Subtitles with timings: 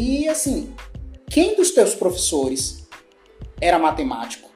[0.00, 0.72] E assim,
[1.28, 2.86] quem dos teus professores
[3.60, 4.48] era matemático?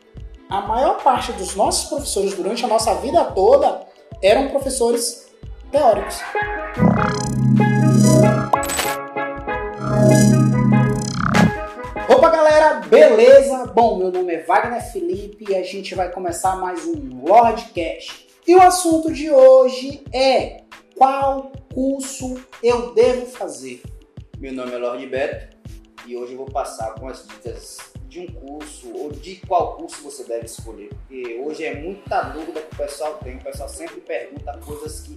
[0.48, 3.84] A maior parte dos nossos professores durante a nossa vida toda
[4.22, 5.26] eram professores
[5.68, 6.20] teóricos.
[12.08, 13.66] Opa galera, beleza?
[13.66, 18.28] Bom, meu nome é Wagner Felipe e a gente vai começar mais um Lordcast.
[18.46, 20.62] E o assunto de hoje é
[20.96, 23.82] qual curso eu devo fazer?
[24.42, 25.56] Meu nome é Lorde Beto
[26.04, 27.78] e hoje eu vou passar com as dicas
[28.08, 32.60] de um curso ou de qual curso você deve escolher, porque hoje é muita dúvida
[32.60, 35.16] que o pessoal tem, o pessoal sempre pergunta coisas que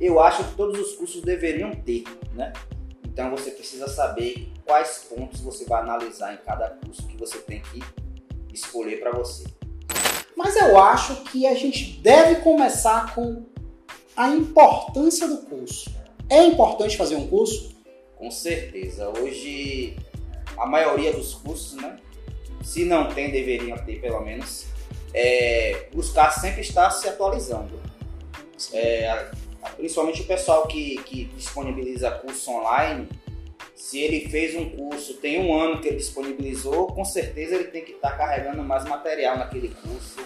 [0.00, 2.02] eu acho que todos os cursos deveriam ter,
[2.34, 2.52] né?
[3.04, 7.62] Então você precisa saber quais pontos você vai analisar em cada curso que você tem
[7.62, 7.80] que
[8.52, 9.44] escolher para você.
[10.36, 13.44] Mas eu acho que a gente deve começar com
[14.16, 15.88] a importância do curso.
[16.28, 17.75] É importante fazer um curso?
[18.16, 19.08] Com certeza.
[19.08, 19.96] Hoje
[20.56, 21.96] a maioria dos cursos, né?
[22.62, 24.66] Se não tem, deveriam ter pelo menos.
[25.14, 27.80] É, buscar sempre estar se atualizando.
[28.72, 29.28] É,
[29.76, 33.08] principalmente o pessoal que, que disponibiliza curso online,
[33.74, 37.84] se ele fez um curso, tem um ano que ele disponibilizou, com certeza ele tem
[37.84, 40.16] que estar tá carregando mais material naquele curso.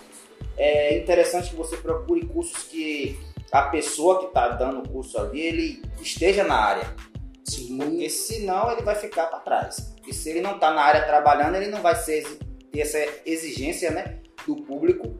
[0.56, 3.18] É interessante que você procure cursos que
[3.50, 7.09] a pessoa que está dando o curso ali, ele esteja na área.
[7.50, 7.78] Sim.
[7.78, 9.94] Porque senão ele vai ficar para trás.
[10.06, 12.24] E se ele não está na área trabalhando, ele não vai ser,
[12.70, 15.18] ter essa exigência né, do público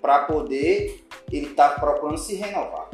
[0.00, 2.88] para poder ele estar tá procurando se renovar.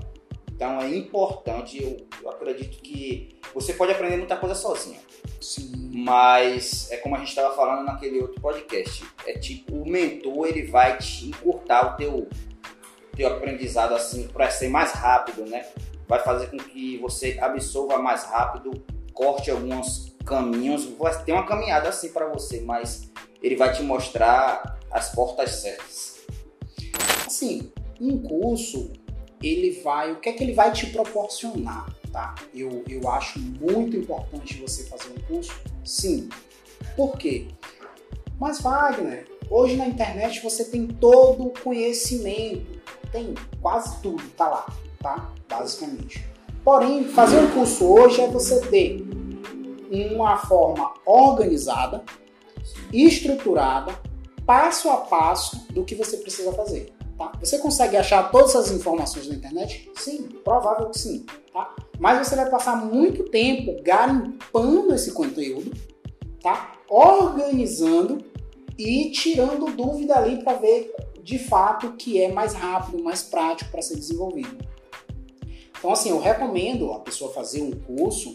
[0.52, 4.98] Então é importante, eu, eu, acredito que você pode aprender muita coisa sozinho.
[5.40, 5.90] Sim.
[5.92, 9.04] Mas é como a gente estava falando naquele outro podcast.
[9.26, 12.28] É tipo, o mentor ele vai te encurtar o teu,
[13.14, 15.66] teu aprendizado assim para ser mais rápido, né?
[16.08, 18.70] Vai fazer com que você absorva mais rápido,
[19.12, 23.10] corte alguns caminhos, vai ter uma caminhada assim para você, mas
[23.42, 26.16] ele vai te mostrar as portas certas.
[27.26, 28.92] Assim, um curso
[29.42, 32.34] ele vai, o que é que ele vai te proporcionar, tá?
[32.54, 35.52] Eu, eu acho muito importante você fazer um curso,
[35.84, 36.28] sim.
[36.96, 37.48] Por quê?
[38.40, 42.80] Mas Wagner, hoje na internet você tem todo o conhecimento,
[43.12, 44.66] tem quase tudo, tá lá,
[45.00, 45.32] tá?
[45.48, 46.24] Basicamente.
[46.64, 49.06] Porém, fazer um curso hoje é você ter
[49.90, 52.04] uma forma organizada,
[52.92, 53.94] estruturada,
[54.44, 56.92] passo a passo do que você precisa fazer.
[57.16, 57.32] Tá?
[57.40, 59.90] Você consegue achar todas essas informações na internet?
[59.96, 61.24] Sim, provável que sim.
[61.52, 61.74] Tá?
[61.98, 65.70] Mas você vai passar muito tempo garimpando esse conteúdo,
[66.42, 66.72] tá?
[66.88, 68.24] organizando
[68.78, 73.70] e tirando dúvida ali para ver de fato o que é mais rápido, mais prático
[73.70, 74.56] para ser desenvolvido.
[75.86, 78.34] Então, assim, eu recomendo a pessoa fazer um curso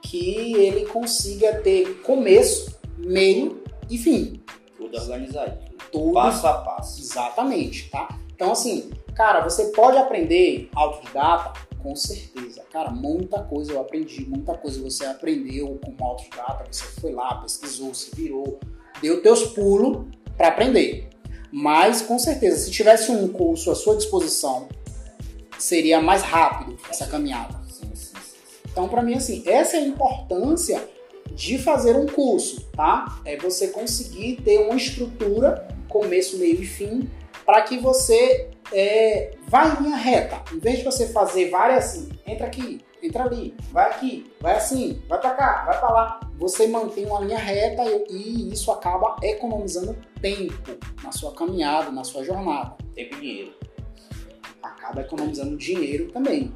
[0.00, 3.60] que ele consiga ter começo, meio
[3.90, 4.40] e fim.
[4.76, 5.58] Tudo organizado
[5.90, 6.12] tudo.
[6.12, 7.00] Passo a passo.
[7.00, 8.16] Exatamente, tá?
[8.32, 11.58] Então, assim, cara, você pode aprender autodidata?
[11.82, 12.62] Com certeza.
[12.70, 17.92] Cara, muita coisa eu aprendi, muita coisa você aprendeu como autodidata, você foi lá, pesquisou,
[17.92, 18.60] se virou,
[19.02, 21.08] deu teus pulos para aprender.
[21.50, 24.68] Mas, com certeza, se tivesse um curso à sua disposição,
[25.62, 27.60] seria mais rápido essa caminhada.
[28.70, 30.88] Então, para mim, assim, essa é a importância
[31.32, 33.20] de fazer um curso, tá?
[33.24, 37.10] É você conseguir ter uma estrutura começo, meio e fim,
[37.44, 40.42] para que você é, vá em linha reta.
[40.54, 45.02] Em vez de você fazer várias assim, entra aqui, entra ali, vai aqui, vai assim,
[45.08, 49.96] vai para cá, vai para lá, você mantém uma linha reta e isso acaba economizando
[50.20, 52.76] tempo na sua caminhada, na sua jornada.
[52.94, 53.59] Tempo e dinheiro.
[54.62, 56.52] Acaba economizando dinheiro também.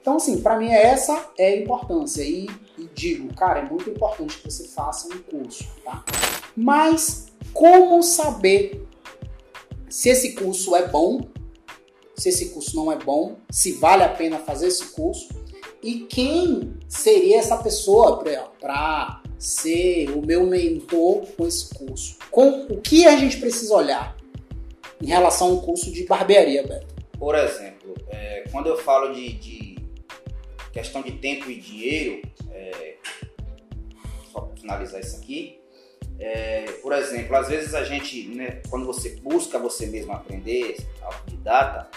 [0.00, 2.22] Então, assim, para mim essa é a importância.
[2.22, 6.04] E, e, digo, cara, é muito importante que você faça um curso, tá?
[6.56, 8.86] Mas como saber
[9.88, 11.20] se esse curso é bom,
[12.14, 15.28] se esse curso não é bom, se vale a pena fazer esse curso
[15.82, 18.22] e quem seria essa pessoa
[18.60, 22.16] para ser o meu mentor com esse curso?
[22.30, 24.16] Com o que a gente precisa olhar
[25.00, 26.97] em relação ao curso de barbearia, Beto?
[27.18, 29.78] Por exemplo, é, quando eu falo de, de,
[30.72, 32.22] questão de tempo e dinheiro,
[32.52, 32.96] é,
[34.30, 35.60] só para finalizar isso aqui,
[36.20, 41.90] é, por exemplo, às vezes a gente, né, quando você busca você mesmo aprender, autodidata,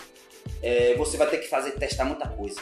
[0.62, 2.62] é, você vai ter que fazer testar muita coisa.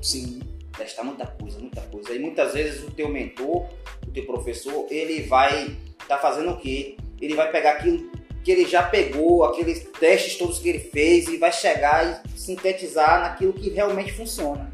[0.00, 0.40] Sim.
[0.76, 2.12] Testar muita coisa, muita coisa.
[2.12, 3.68] E muitas vezes o teu mentor,
[4.06, 6.96] o teu professor, ele vai estar tá fazendo o quê?
[7.20, 8.10] Ele vai pegar aquilo
[8.46, 13.20] que ele já pegou, aqueles testes todos que ele fez e vai chegar e sintetizar
[13.20, 14.70] naquilo que realmente funciona.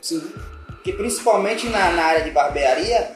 [0.00, 0.32] Sim.
[0.82, 3.12] Que principalmente na, na área de barbearia,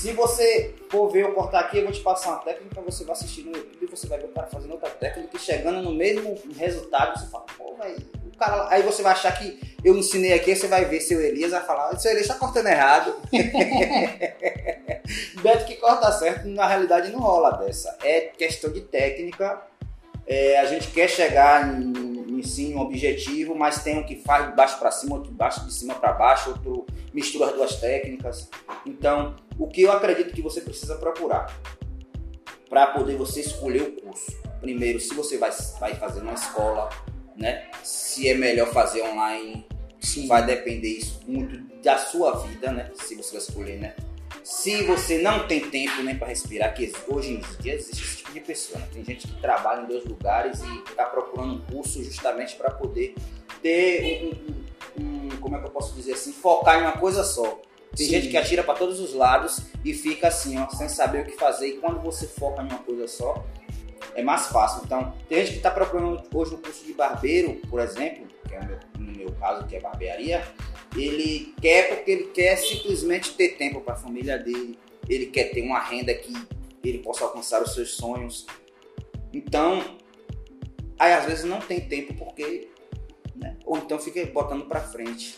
[0.00, 3.12] Se você for ver eu cortar aqui, eu vou te passar uma técnica, você vai
[3.12, 6.38] assistir no YouTube, você vai ver o cara fazendo outra técnica e chegando no mesmo
[6.56, 8.66] resultado, você fala, pô, velho, o cara.
[8.70, 11.98] Aí você vai achar que eu ensinei aqui, você vai ver seu Elias vai falar,
[11.98, 13.14] seu Elias tá cortando errado.
[15.42, 17.94] Beto que corta certo, na realidade não rola dessa.
[18.02, 19.60] É questão de técnica.
[20.26, 24.56] É, a gente quer chegar em sim um objetivo, mas tem um que faz de
[24.56, 28.48] baixo para cima, outro de baixo de cima para baixo, outro mistura as duas técnicas.
[28.86, 31.54] Então, o que eu acredito que você precisa procurar
[32.70, 34.32] para poder você escolher o curso.
[34.58, 36.88] Primeiro, se você vai, vai fazer na escola,
[37.36, 37.70] né?
[37.84, 39.66] Se é melhor fazer online,
[40.00, 40.26] Sim.
[40.26, 42.90] vai depender isso muito da sua vida, né?
[42.94, 43.94] Se você vai escolher, né?
[44.42, 48.32] Se você não tem tempo nem para respirar, que hoje em dia existe esse tipo
[48.32, 48.88] de pessoa, né?
[48.90, 53.14] Tem gente que trabalha em dois lugares e está procurando um curso justamente para poder
[53.60, 57.22] ter um, um, um, como é que eu posso dizer assim, focar em uma coisa
[57.22, 57.60] só.
[57.96, 58.12] Tem Sim.
[58.12, 61.32] gente que atira para todos os lados e fica assim, ó, sem saber o que
[61.32, 61.68] fazer.
[61.68, 63.44] E quando você foca em uma coisa só,
[64.14, 64.82] é mais fácil.
[64.84, 68.60] Então, tem gente que está procurando hoje um curso de barbeiro, por exemplo, que é
[68.98, 70.46] no meu caso, que é barbearia.
[70.96, 74.78] Ele quer porque ele quer simplesmente ter tempo para a família dele.
[75.08, 76.32] Ele quer ter uma renda que
[76.84, 78.46] ele possa alcançar os seus sonhos.
[79.32, 79.98] Então,
[80.98, 82.68] aí às vezes não tem tempo porque
[83.40, 83.56] né?
[83.64, 85.36] ou então fica botando para frente.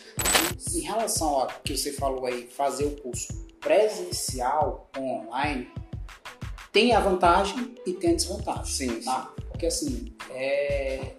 [0.74, 5.70] Em relação ao que você falou aí, fazer o curso presencial ou online,
[6.72, 8.64] tem a vantagem e tem a desvantagem.
[8.64, 9.00] Sim.
[9.02, 9.32] Tá?
[9.48, 11.14] Porque assim, é...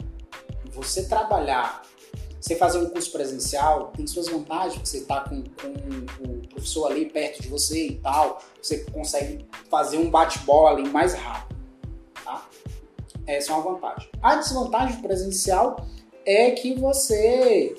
[0.66, 1.84] você trabalhar,
[2.40, 7.06] você fazer um curso presencial tem suas vantagens, você está com, com o professor ali
[7.06, 11.56] perto de você e tal, você consegue fazer um bate-bola ali mais rápido.
[12.24, 12.46] Tá?
[13.26, 14.10] Essa é uma vantagem.
[14.22, 15.88] A desvantagem do presencial
[16.26, 17.76] é que você.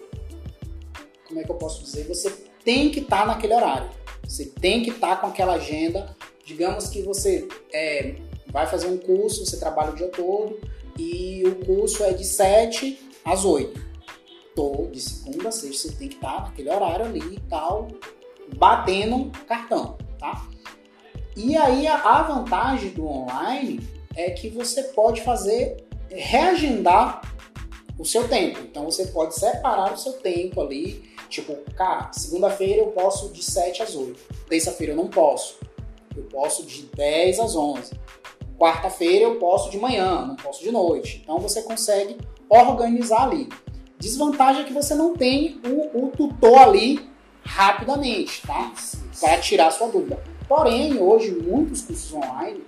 [1.27, 2.07] Como é que eu posso dizer?
[2.07, 2.31] Você
[2.65, 3.91] tem que estar tá naquele horário.
[4.27, 6.17] Você tem que estar tá com aquela agenda.
[6.45, 8.17] Digamos que você é,
[8.49, 10.61] vai fazer um curso, você trabalha o dia todo
[10.99, 13.95] e o curso é de 7 às 8.
[14.55, 17.89] Tô, de segunda a sexta, você tem que estar tá naquele horário ali e tal,
[18.57, 20.47] batendo cartão, tá?
[21.37, 23.81] E aí a vantagem do online
[24.15, 27.34] é que você pode fazer, reagendar
[27.99, 28.61] o seu tempo.
[28.61, 31.15] Então você pode separar o seu tempo ali.
[31.29, 34.21] Tipo, cara, segunda-feira eu posso de 7 às 8.
[34.49, 35.59] Terça-feira eu não posso.
[36.17, 37.93] Eu posso de 10 às 11.
[38.59, 41.21] Quarta-feira eu posso de manhã, não posso de noite.
[41.23, 42.17] Então você consegue
[42.49, 43.49] organizar ali.
[43.99, 47.09] Desvantagem é que você não tem o, o tutor ali
[47.43, 48.73] rapidamente, tá?
[49.21, 50.23] Para tirar sua dúvida.
[50.49, 52.63] Porém, hoje, muitos cursos online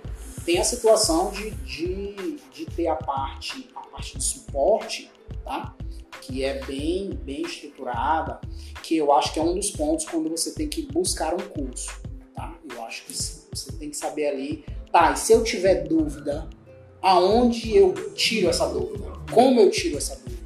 [0.45, 5.11] têm a situação de, de, de ter a parte, a parte de suporte
[5.43, 5.75] tá?
[6.21, 8.39] Que é bem, bem estruturada,
[8.83, 11.89] que eu acho que é um dos pontos quando você tem que buscar um curso,
[12.35, 12.53] tá?
[12.69, 16.47] Eu acho que você tem que saber ali, tá, e se eu tiver dúvida,
[17.01, 19.05] aonde eu tiro essa dúvida?
[19.31, 20.37] Como eu tiro essa dúvida?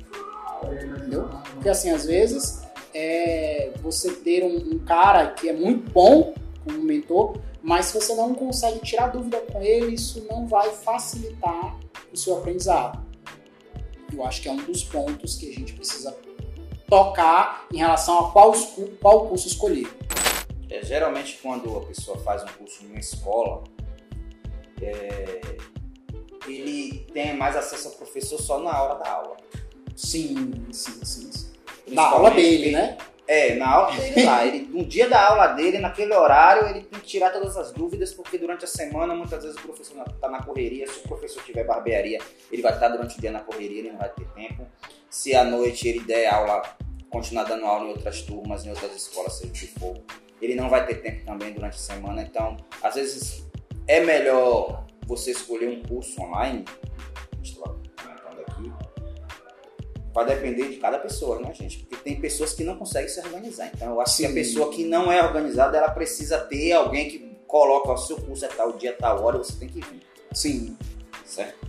[0.97, 1.29] Entendeu?
[1.53, 2.61] Porque assim, às vezes,
[2.93, 6.33] é, você ter um, um cara que é muito bom
[6.63, 11.79] como mentor, mas se você não consegue tirar dúvida com ele, isso não vai facilitar
[12.11, 13.03] o seu aprendizado.
[14.11, 16.15] Eu acho que é um dos pontos que a gente precisa
[16.87, 18.53] tocar em relação a qual,
[19.01, 19.87] qual curso escolher.
[20.69, 23.63] É, geralmente, quando a pessoa faz um curso em uma escola,
[24.81, 25.41] é,
[26.47, 29.37] ele tem mais acesso ao professor só na hora da aula.
[29.95, 31.31] Sim, sim, sim.
[31.31, 31.51] sim.
[31.87, 32.97] Na aula dele, né?
[33.31, 34.45] É, na aula dele lá.
[34.45, 38.13] Ele, no dia da aula dele, naquele horário, ele tem que tirar todas as dúvidas,
[38.13, 40.85] porque durante a semana, muitas vezes o professor está na correria.
[40.85, 42.19] Se o professor tiver barbearia,
[42.51, 44.67] ele vai estar durante o dia na correria, ele não vai ter tempo.
[45.09, 46.61] Se à noite ele der aula,
[47.09, 49.97] continuar dando aula em outras turmas, em outras escolas, seja o que for,
[50.41, 52.21] ele não vai ter tempo também durante a semana.
[52.23, 53.45] Então, às vezes,
[53.87, 56.65] é melhor você escolher um curso online.
[60.13, 61.79] Vai depender de cada pessoa, né, gente?
[61.79, 63.71] Porque tem pessoas que não conseguem se organizar.
[63.73, 64.23] Então, eu acho Sim.
[64.23, 68.17] que a pessoa que não é organizada, ela precisa ter alguém que coloca o seu
[68.17, 70.01] curso é tal dia, tal hora, você tem que vir.
[70.33, 70.77] Sim.
[71.25, 71.67] Certo?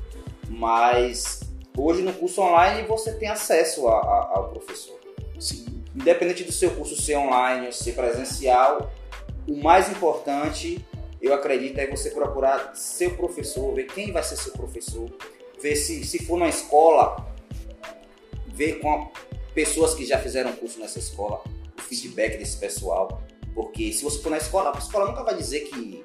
[0.49, 1.41] Mas
[1.77, 4.99] hoje no curso online você tem acesso a, a, ao professor.
[5.39, 5.67] Sim.
[5.95, 8.91] Independente do seu curso ser online ou ser presencial,
[9.49, 10.85] o mais importante,
[11.21, 15.11] eu acredito, é você procurar seu professor, ver quem vai ser seu professor,
[15.61, 17.32] ver se, se for na escola,
[18.53, 19.11] ver com
[19.55, 21.43] pessoas que já fizeram curso nessa escola
[21.77, 23.23] o feedback desse pessoal.
[23.55, 26.05] Porque se você for na escola, a escola nunca vai dizer que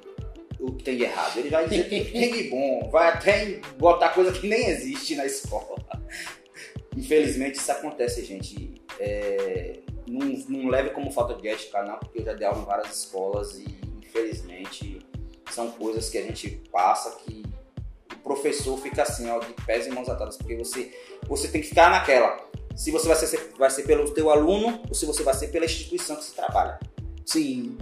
[0.60, 1.38] o que tem de errado.
[1.38, 2.88] Ele vai dizer que tem de bom.
[2.90, 5.78] Vai até botar coisa que nem existe na escola.
[6.96, 8.74] Infelizmente isso acontece, gente.
[8.98, 12.64] É, não, não leve como falta de ética, não, porque eu já dei aula em
[12.64, 13.78] várias escolas e
[14.08, 14.98] Infelizmente,
[15.50, 17.42] são coisas que a gente passa que
[18.28, 20.92] professor fica assim, ó, de pés e mãos atadas, porque você,
[21.26, 22.36] você tem que ficar naquela.
[22.76, 25.64] Se você vai ser, vai ser pelo teu aluno ou se você vai ser pela
[25.64, 26.78] instituição que você trabalha.
[27.24, 27.76] Sim.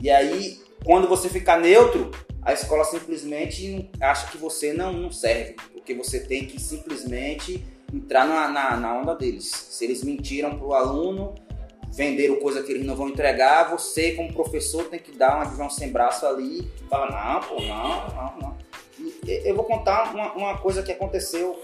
[0.00, 2.10] E aí, quando você fica neutro,
[2.42, 8.26] a escola simplesmente acha que você não, não serve, porque você tem que simplesmente entrar
[8.26, 9.50] na, na, na onda deles.
[9.50, 11.34] Se eles mentiram para o aluno,
[11.90, 15.68] venderam coisa que eles não vão entregar, você como professor tem que dar uma visão
[15.68, 18.57] sem braço ali e falar, não, pô, não, não, não.
[19.26, 21.60] Eu vou contar uma, uma coisa que aconteceu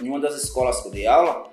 [0.00, 1.50] em uma das escolas que eu dei aula,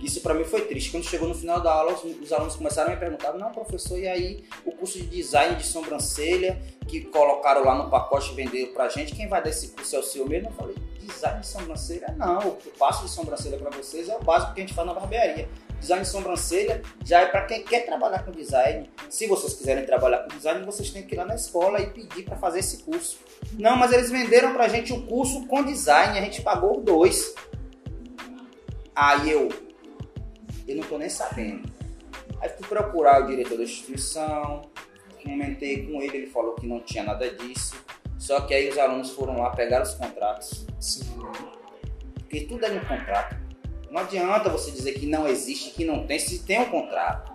[0.00, 0.90] isso para mim foi triste.
[0.90, 3.98] Quando chegou no final da aula, os, os, alunos começaram a me perguntar: não, professor,
[3.98, 8.72] e aí o curso de design de sobrancelha que colocaram lá no pacote e venderam
[8.72, 10.50] pra gente, quem vai dar esse curso é o senhor mesmo?
[10.50, 12.14] Eu falei: design de sobrancelha?
[12.16, 14.86] Não, o que eu de sobrancelha para vocês é o básico que a gente faz
[14.86, 15.48] na barbearia.
[15.86, 18.90] Design de sobrancelha já é para quem quer trabalhar com design.
[19.08, 22.24] Se vocês quiserem trabalhar com design, vocês têm que ir lá na escola e pedir
[22.24, 23.20] para fazer esse curso.
[23.52, 27.32] Não, mas eles venderam pra gente o curso com design, a gente pagou dois.
[28.96, 29.48] Aí eu,
[30.66, 31.72] eu não tô nem sabendo.
[32.40, 34.62] Aí fui procurar o diretor da instituição,
[35.22, 37.76] comentei com ele, ele falou que não tinha nada disso.
[38.18, 40.66] Só que aí os alunos foram lá pegar os contratos.
[40.80, 41.04] Sim.
[42.14, 43.45] Porque tudo é no contrato.
[43.90, 47.32] Não adianta você dizer que não existe, que não tem, se tem um contrato.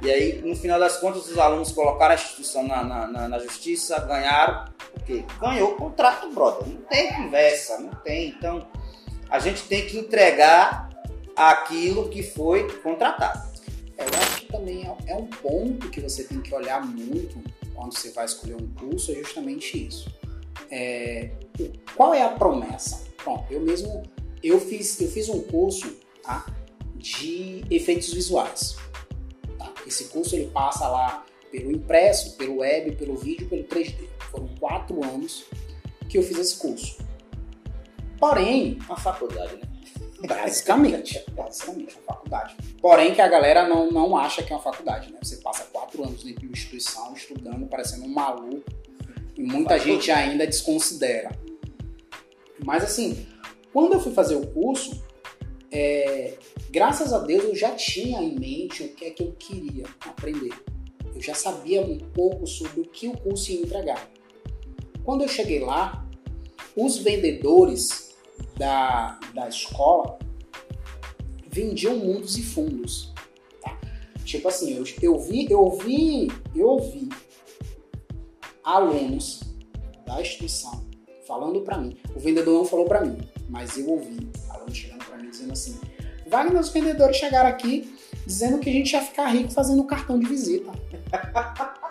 [0.00, 3.98] E aí, no final das contas, os alunos colocaram a instituição na, na, na justiça,
[4.00, 6.68] ganharam, porque ganhou o contrato, brother.
[6.68, 8.28] Não tem conversa, não tem.
[8.28, 8.68] Então,
[9.28, 10.88] a gente tem que entregar
[11.34, 13.48] aquilo que foi contratado.
[13.96, 17.42] Eu acho que também é, é um ponto que você tem que olhar muito
[17.74, 20.12] quando você vai escolher um curso, é justamente isso.
[20.70, 21.30] É,
[21.96, 23.04] qual é a promessa?
[23.24, 24.02] Bom, eu mesmo
[24.42, 26.46] eu fiz, eu fiz um curso tá,
[26.96, 28.76] de efeitos visuais.
[29.58, 29.72] Tá?
[29.86, 34.06] Esse curso ele passa lá pelo impresso, pelo web, pelo vídeo, pelo 3D.
[34.30, 35.44] Foram quatro anos
[36.08, 36.98] que eu fiz esse curso.
[38.18, 39.62] Porém, uma faculdade, né?
[40.26, 42.56] Basicamente, basicamente, uma faculdade.
[42.80, 45.18] Porém, que a galera não, não acha que é uma faculdade, né?
[45.22, 48.64] Você passa quatro anos dentro de uma instituição estudando, parecendo um maluco,
[49.36, 51.30] e muita gente ainda desconsidera.
[52.64, 53.28] Mas assim,
[53.78, 55.00] quando eu fui fazer o curso,
[55.70, 56.36] é,
[56.68, 60.52] graças a Deus eu já tinha em mente o que é que eu queria aprender.
[61.14, 64.10] Eu já sabia um pouco sobre o que o curso ia entregar.
[65.04, 66.04] Quando eu cheguei lá,
[66.74, 68.16] os vendedores
[68.56, 70.18] da, da escola
[71.46, 73.14] vendiam mundos e fundos.
[73.62, 73.78] Tá?
[74.24, 77.08] Tipo assim, eu, eu vi, eu vi, eu vi
[78.64, 79.44] alunos
[80.04, 80.84] da instituição
[81.28, 81.96] falando para mim.
[82.16, 85.78] O vendedor não falou para mim, mas eu ouvi alunos chegando para mim dizendo assim:
[86.26, 87.94] Wagner, os vendedores chegaram aqui
[88.26, 90.70] dizendo que a gente ia ficar rico fazendo cartão de visita.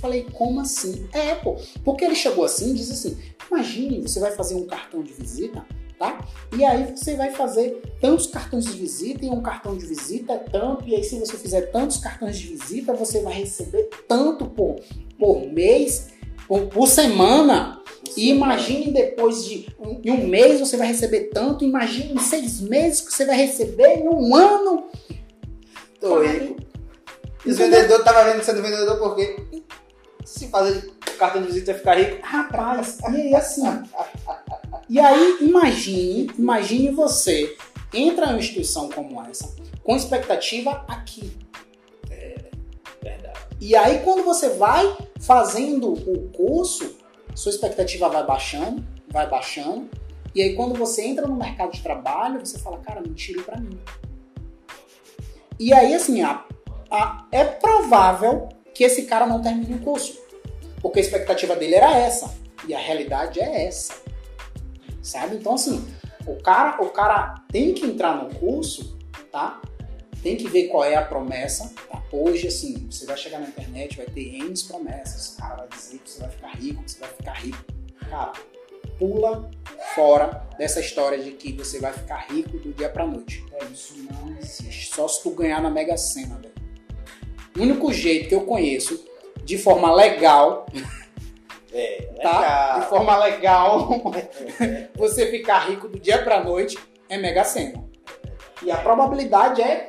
[0.00, 1.08] Falei, como assim?
[1.12, 1.56] É, pô.
[1.84, 3.18] Porque ele chegou assim e disse assim:
[3.50, 5.64] imagine, você vai fazer um cartão de visita,
[5.98, 6.24] tá?
[6.56, 10.38] E aí você vai fazer tantos cartões de visita e um cartão de visita é
[10.38, 14.76] tanto, e aí se você fizer tantos cartões de visita, você vai receber tanto por,
[15.18, 16.08] por mês,
[16.46, 17.82] por, por semana.
[18.16, 22.60] E imagine depois de um, em um mês você vai receber tanto, imagine em seis
[22.60, 24.88] meses que você vai receber em um ano.
[26.00, 26.56] Tô rico.
[27.44, 29.64] E os vendedores estavam vendo sendo vendedor porque
[30.24, 32.18] se fazer cartão de visita ficar rico.
[32.22, 33.62] Rapaz, e aí assim.
[34.88, 37.56] e aí, imagine, imagine você
[37.92, 41.32] entra em uma instituição como essa, com expectativa aqui.
[42.10, 42.50] É,
[43.02, 43.38] verdade.
[43.60, 46.95] E aí, quando você vai fazendo o curso,
[47.36, 49.90] sua expectativa vai baixando, vai baixando.
[50.34, 53.78] E aí, quando você entra no mercado de trabalho, você fala, cara, mentira para mim.
[55.58, 56.44] E aí, assim, a,
[56.90, 60.18] a, é provável que esse cara não termine o curso.
[60.80, 62.34] Porque a expectativa dele era essa.
[62.66, 63.94] E a realidade é essa.
[65.02, 65.36] Sabe?
[65.36, 65.86] Então, assim,
[66.26, 68.98] o cara, o cara tem que entrar no curso,
[69.30, 69.60] tá?
[70.22, 71.70] Tem que ver qual é a promessa.
[71.90, 71.95] Tá?
[72.12, 75.34] Hoje, assim, você vai chegar na internet, vai ter N promessas.
[75.34, 77.64] O cara vai dizer que você vai ficar rico, que você vai ficar rico.
[78.08, 78.32] Cara,
[78.98, 79.50] pula
[79.94, 83.44] fora dessa história de que você vai ficar rico do dia pra noite.
[83.52, 84.94] É, isso não existe.
[84.94, 86.54] Só se tu ganhar na Mega Sena, velho.
[87.56, 89.04] O único jeito que eu conheço
[89.44, 90.66] de forma legal.
[91.72, 92.40] É, tá?
[92.40, 92.80] legal.
[92.80, 94.02] De forma legal,
[94.96, 97.84] você ficar rico do dia pra noite é Mega Sena.
[98.62, 99.86] E a probabilidade é.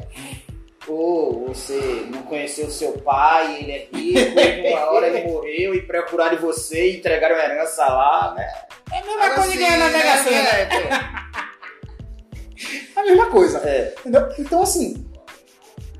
[0.87, 5.81] Ou você não conheceu seu pai, ele é rico, e uma hora ele morreu e
[5.81, 8.47] procuraram você e entregaram a herança lá, né?
[8.91, 11.37] É a mesma coisa que ganhar na Mega Sena.
[12.95, 13.57] a mesma coisa.
[13.59, 13.93] É.
[13.99, 14.29] Entendeu?
[14.39, 15.05] Então, assim,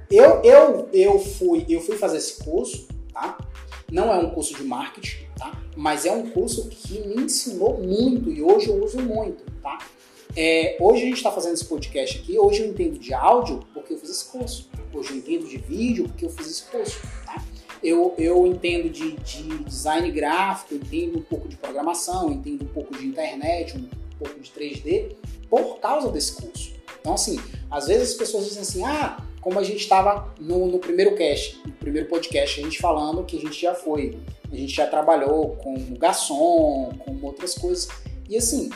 [0.09, 3.37] eu, eu, eu, fui, eu fui fazer esse curso, tá?
[3.91, 5.51] Não é um curso de marketing, tá?
[5.75, 9.77] Mas é um curso que me ensinou muito e hoje eu uso muito, tá?
[10.39, 13.95] É, hoje a gente está fazendo esse podcast aqui, hoje eu entendo de áudio porque
[13.95, 14.69] eu fiz esse curso.
[14.93, 17.43] Hoje eu entendo de vídeo porque eu fiz esse curso, tá?
[17.81, 22.95] Eu, eu entendo de, de design gráfico, entendo um pouco de programação, entendo um pouco
[22.95, 23.89] de internet, um
[24.19, 25.15] pouco de 3D,
[25.49, 26.71] por causa desse curso.
[26.99, 27.39] Então, assim,
[27.71, 31.59] às vezes as pessoas dizem assim, ah, como a gente estava no, no, primeiro cast,
[31.65, 34.19] no primeiro podcast, a gente falando que a gente já foi,
[34.51, 37.87] a gente já trabalhou com garçom, com outras coisas.
[38.29, 38.69] E assim,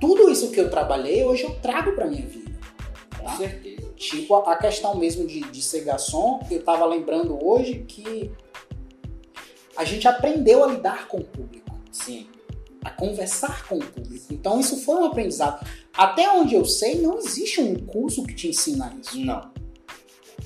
[0.00, 2.58] tudo isso que eu trabalhei, hoje eu trago para minha vida.
[3.10, 3.18] Tá?
[3.18, 3.90] Com certeza.
[3.96, 8.32] Tipo a questão mesmo de, de ser garçom, eu estava lembrando hoje que
[9.76, 11.70] a gente aprendeu a lidar com o público.
[11.92, 12.26] Sim.
[12.82, 14.26] A conversar com o público.
[14.30, 15.66] Então isso foi um aprendizado.
[15.92, 19.20] Até onde eu sei, não existe um curso que te ensina isso.
[19.20, 19.50] Não.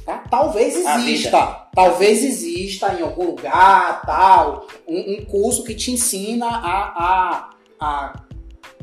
[0.04, 0.18] Tá?
[0.28, 1.68] Talvez exista.
[1.72, 8.23] Talvez exista em algum lugar, tal, um, um curso que te ensina a, a, a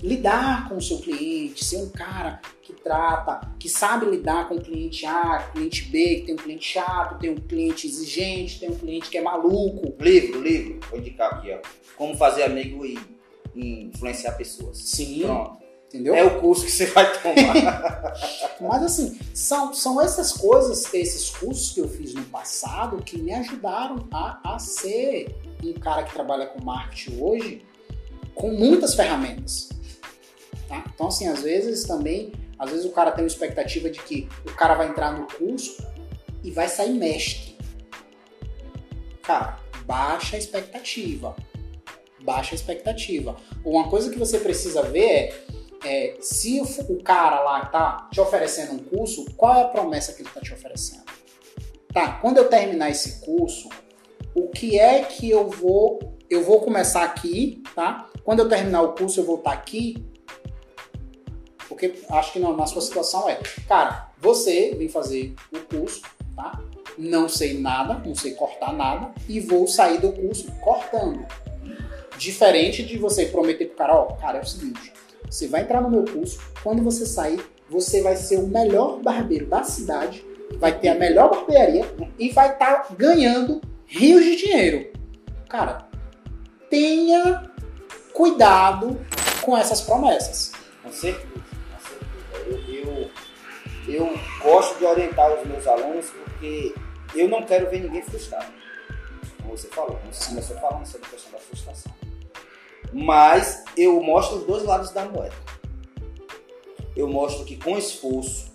[0.01, 4.62] lidar com o seu cliente, ser um cara que trata, que sabe lidar com o
[4.62, 8.75] cliente A, cliente B, que tem um cliente chato, tem um cliente exigente, tem um
[8.75, 9.96] cliente que é maluco.
[10.00, 10.79] Livro, livro.
[10.89, 11.60] Vou indicar aqui, ó.
[11.96, 13.00] Como fazer amigo e,
[13.55, 14.77] e influenciar pessoas.
[14.77, 15.22] Sim.
[15.24, 15.62] Pronto.
[15.88, 16.15] Entendeu?
[16.15, 18.13] É o curso que você vai tomar.
[18.62, 23.34] Mas assim, são, são essas coisas, esses cursos que eu fiz no passado que me
[23.34, 27.65] ajudaram a, a ser um cara que trabalha com marketing hoje
[28.34, 29.70] com muitas ferramentas.
[30.72, 30.86] Tá?
[30.96, 34.56] Então, assim, às vezes também, às vezes o cara tem uma expectativa de que o
[34.56, 35.86] cara vai entrar no curso
[36.42, 37.58] e vai sair mestre.
[39.22, 41.36] Cara, baixa a expectativa.
[42.22, 43.36] Baixa a expectativa.
[43.66, 45.46] Uma coisa que você precisa ver
[45.84, 50.13] é, é se o, cara lá tá te oferecendo um curso, qual é a promessa
[50.13, 51.04] que ele tá te oferecendo?
[51.94, 53.68] Tá, quando eu terminar esse curso,
[54.34, 56.00] o que é que eu vou.
[56.30, 58.10] Eu vou começar aqui, tá?
[58.24, 60.11] Quando eu terminar o curso, eu vou estar aqui.
[61.71, 66.01] Porque acho que não, na sua situação é, cara, você vem fazer o curso,
[66.36, 66.60] tá?
[66.97, 71.25] Não sei nada, não sei cortar nada, e vou sair do curso cortando.
[72.17, 74.91] Diferente de você prometer pro cara, ó, cara, é o seguinte,
[75.25, 79.45] você vai entrar no meu curso, quando você sair, você vai ser o melhor barbeiro
[79.45, 80.25] da cidade,
[80.60, 84.91] vai ter a melhor barbearia e vai estar tá ganhando rios de dinheiro.
[85.47, 85.88] Cara,
[86.69, 87.49] tenha
[88.12, 88.99] cuidado
[89.41, 90.51] com essas promessas.
[90.84, 91.40] Com certeza.
[93.95, 96.73] Eu, gosto de orientar os meus alunos porque
[97.15, 98.51] eu não quero ver ninguém frustrado.
[99.41, 101.91] Como você falou, você começou falando sobre a questão da frustração.
[102.93, 105.36] Mas eu mostro os dois lados da moeda.
[106.95, 108.54] Eu mostro que com esforço,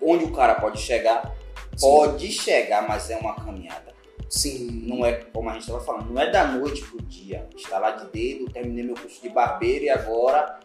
[0.00, 1.34] onde o cara pode chegar,
[1.76, 1.86] Sim.
[1.86, 3.92] pode chegar, mas é uma caminhada.
[4.28, 4.82] Sim.
[4.86, 7.48] Não é, como a gente estava falando, não é da noite pro dia.
[7.56, 10.60] Estalar de dedo, terminei meu curso de barbeiro e agora,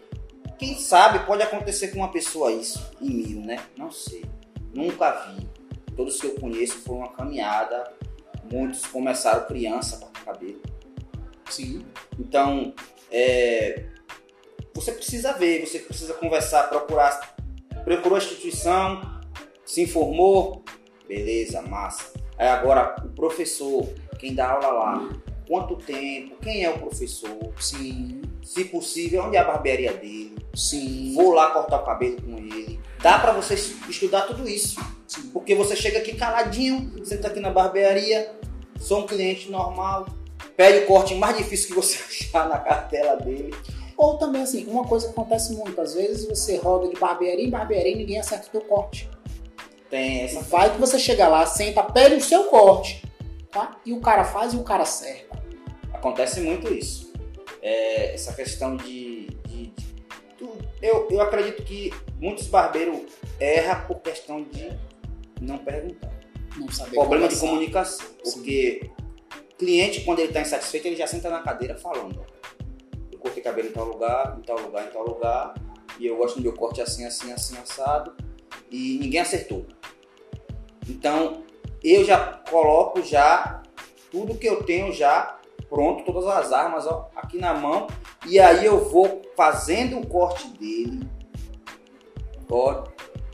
[0.59, 3.63] quem sabe pode acontecer com uma pessoa isso, em mil, né?
[3.77, 4.25] Não sei.
[4.73, 5.47] Nunca vi.
[5.95, 7.91] Todos que eu conheço foi uma caminhada.
[8.51, 10.61] Muitos começaram criança com cabelo.
[11.49, 11.85] Sim.
[12.19, 12.73] Então,
[13.09, 13.85] é,
[14.73, 17.35] você precisa ver, você precisa conversar, procurar.
[17.85, 19.01] Procurou a instituição,
[19.65, 20.63] se informou,
[21.07, 22.11] beleza, massa.
[22.37, 23.87] Aí agora o professor,
[24.19, 25.09] quem dá aula lá,
[25.47, 28.21] quanto tempo, quem é o professor, Sim.
[28.43, 31.13] se possível, onde é a barbearia dele, Sim.
[31.15, 32.79] vou lá cortar o cabelo com ele.
[33.01, 34.79] Dá pra você estudar tudo isso.
[35.07, 35.29] Sim.
[35.33, 38.33] Porque você chega aqui caladinho, senta aqui na barbearia,
[38.79, 40.07] sou um cliente normal,
[40.55, 43.53] pede o corte mais difícil que você achar na cartela dele.
[43.97, 47.49] Ou também, assim, uma coisa que acontece muito, às vezes você roda de barbearia em
[47.49, 49.09] barbearia e ninguém acerta o teu corte.
[49.89, 50.41] Tem essa.
[50.41, 53.03] Vai que você chega lá, senta, pede o seu corte,
[53.51, 53.77] tá?
[53.85, 55.37] E o cara faz e o cara acerta.
[55.93, 57.11] Acontece muito isso.
[57.61, 59.08] É, essa questão de.
[60.81, 63.01] Eu, eu acredito que muitos barbeiros
[63.39, 64.69] erram por questão de
[65.41, 66.11] não perguntar.
[66.57, 68.07] Não saber Problema de comunicação.
[68.23, 68.89] Porque
[69.57, 72.25] cliente, quando ele está insatisfeito, ele já senta na cadeira falando.
[73.11, 75.53] Eu cortei cabelo em tal lugar, em tal lugar, em tal lugar.
[75.99, 78.15] E eu gosto do meu corte assim, assim, assim, assado.
[78.71, 79.65] E ninguém acertou.
[80.87, 81.43] Então,
[81.83, 83.61] eu já coloco já
[84.09, 85.39] tudo que eu tenho já
[85.69, 87.87] pronto, todas as armas ó, aqui na mão.
[88.25, 91.07] E aí eu vou fazendo o corte dele.
[92.49, 92.83] Ó,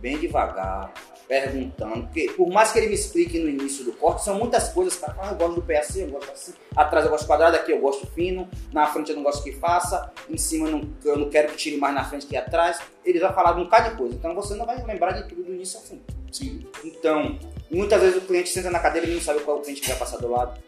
[0.01, 0.93] bem devagar,
[1.27, 2.03] perguntando.
[2.03, 4.95] Porque por mais que ele me explique no início do corte, são muitas coisas.
[4.97, 6.53] Cara, ah, eu gosto do pé assim, eu gosto assim.
[6.75, 8.47] Atrás eu gosto quadrado, aqui eu gosto fino.
[8.71, 10.11] Na frente eu não gosto que faça.
[10.29, 12.79] Em cima eu não, eu não quero que tire mais na frente que atrás.
[13.03, 14.15] Ele vai falar de um bocado de coisa.
[14.15, 16.01] Então você não vai lembrar de tudo do início ao fim.
[16.31, 16.65] Sim.
[16.83, 17.39] Então,
[17.71, 19.89] Muitas vezes o cliente senta na cadeira e não sabe qual é o cliente que
[19.89, 20.59] vai passar do lado.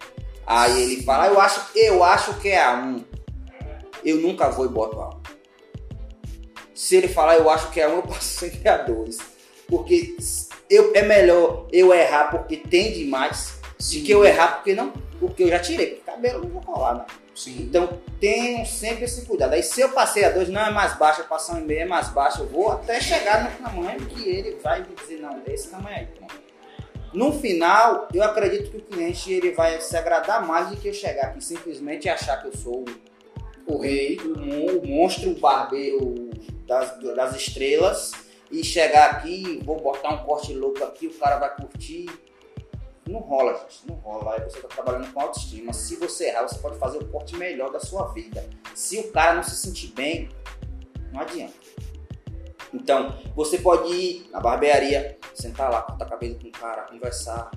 [0.45, 3.03] Aí ele fala, ah, eu acho, eu acho que é a 1.
[4.03, 5.21] Eu nunca vou e boto a 1.
[6.73, 9.17] Se ele falar, eu acho que é a 1, eu passo a 2.
[9.67, 10.15] Porque
[10.69, 14.91] eu, é melhor eu errar porque tem demais do que eu errar porque não.
[15.19, 17.05] Porque eu já tirei, porque cabelo não vou colar, né?
[17.33, 17.61] Sim.
[17.61, 19.53] Então tenham sempre esse cuidado.
[19.53, 21.81] Aí se eu passei a 2, não é mais baixo, eu passei um e meio
[21.81, 25.41] é mais baixo, eu vou até chegar no tamanho que ele vai me dizer, não,
[25.45, 26.07] é esse tamanho aí.
[26.07, 26.47] Pronto.
[27.13, 30.93] No final, eu acredito que o cliente ele vai se agradar mais do que eu
[30.93, 32.85] chegar aqui simplesmente achar que eu sou
[33.67, 36.29] o rei, o, mon- o monstro, o barbeiro
[36.65, 38.11] das, das estrelas
[38.51, 42.07] e chegar aqui, vou botar um corte louco aqui, o cara vai curtir.
[43.07, 44.33] Não rola, gente, não rola.
[44.33, 45.71] Aí você está trabalhando com autoestima.
[45.71, 48.45] Se você errar, você pode fazer o corte melhor da sua vida.
[48.75, 50.27] Se o cara não se sentir bem,
[51.13, 51.53] não adianta.
[52.73, 57.49] Então, você pode ir na barbearia, sentar lá, cortar cabelo com o cara, conversar.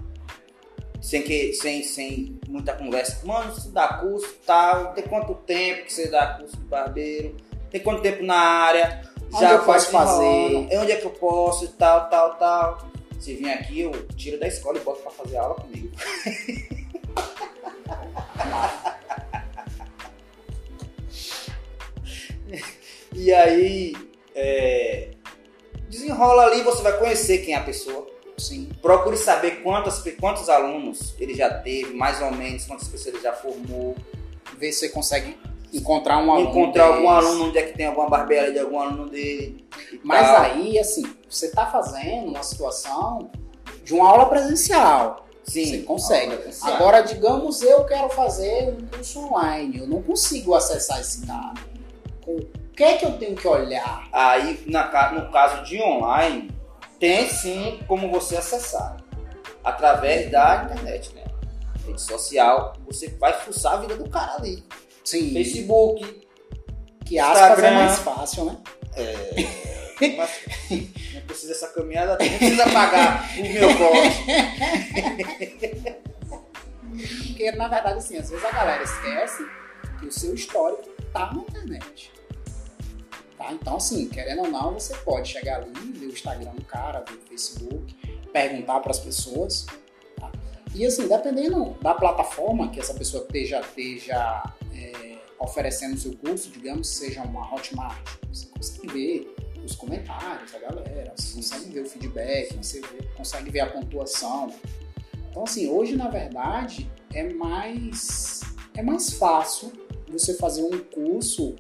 [1.01, 3.27] Sem, que, sem, sem muita conversa.
[3.27, 7.37] Mano, você dá curso tal, tem quanto tempo que você dá curso de barbeiro?
[7.71, 9.03] Tem quanto tempo na área?
[9.33, 10.25] Onde eu faz posso fazer?
[10.25, 12.91] enrolando, Onde é que eu posso e tal, tal, tal.
[13.19, 15.91] Se vir aqui, eu tiro da escola e boto pra fazer aula comigo.
[23.13, 23.95] e aí,
[24.35, 25.11] é,
[25.89, 28.07] desenrola ali, você vai conhecer quem é a pessoa.
[28.41, 28.69] Sim.
[28.81, 33.33] Procure saber quantas, quantos alunos ele já teve, mais ou menos, quantas pessoas ele já
[33.33, 33.95] formou.
[34.59, 35.37] Ver se você consegue
[35.73, 36.51] encontrar um aluno.
[36.51, 37.13] encontrar algum desse.
[37.13, 39.65] aluno onde é que tem alguma barbearia de algum aluno dele.
[40.03, 40.43] Mas tal.
[40.43, 43.31] aí, assim, você está fazendo uma situação
[43.85, 45.27] de uma aula presencial.
[45.45, 46.37] Sim, você consegue.
[46.37, 46.75] presencial.
[46.75, 49.79] Agora, digamos, eu quero fazer um curso online.
[49.79, 51.55] Eu não consigo acessar esse cara.
[52.27, 52.41] O
[52.77, 54.09] que é que eu tenho que olhar?
[54.13, 56.51] Aí, na no caso de online,
[57.01, 58.97] tem sim como você acessar.
[59.65, 61.25] Através da internet, né?
[61.87, 64.63] Rede social, você vai fuçar a vida do cara ali.
[65.05, 65.33] Sim.
[65.33, 66.27] Facebook,
[67.05, 67.75] Que aspas é Instagram.
[67.75, 68.57] mais fácil, né?
[70.17, 70.31] mas
[71.15, 74.25] não precisa dessa caminhada, não precisa pagar o meu corte.
[77.27, 79.45] Porque, na verdade, assim, às vezes a galera esquece
[79.99, 82.13] que o seu histórico tá na internet.
[83.41, 83.55] Tá?
[83.55, 87.15] Então, assim, querendo ou não, você pode chegar ali, ver o Instagram do cara, ver
[87.15, 87.95] o Facebook,
[88.31, 89.65] perguntar para as pessoas.
[90.19, 90.31] tá?
[90.75, 94.43] E, assim, dependendo da plataforma que essa pessoa esteja, esteja
[94.75, 97.97] é, oferecendo o seu curso, digamos, seja uma Hotmart,
[98.31, 103.51] você consegue ver os comentários da galera, você consegue ver o feedback, você vê- consegue
[103.51, 104.53] ver a pontuação.
[105.31, 108.41] Então, assim, hoje, na verdade, é mais,
[108.77, 109.73] é mais fácil
[110.07, 111.57] você fazer um curso